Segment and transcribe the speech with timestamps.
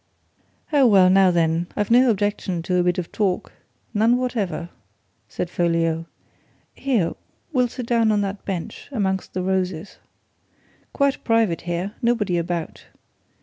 [0.73, 3.51] "Oh, well, now then, I've no objection to a bit of talk
[3.93, 4.69] none whatever!"
[5.29, 6.05] said Folliot.
[6.73, 7.13] "Here!
[7.53, 9.99] we'll sit down on that bench, amongst the roses.
[10.91, 12.85] Quite private here nobody about.